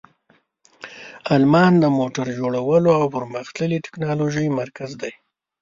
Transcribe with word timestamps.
آلمان 1.35 1.73
د 1.79 1.85
موټر 1.97 2.25
جوړولو 2.39 2.91
او 2.99 3.05
پرمختللې 3.15 3.83
تکنالوژۍ 3.85 4.47
مرکز 4.59 4.91
دی. 5.01 5.13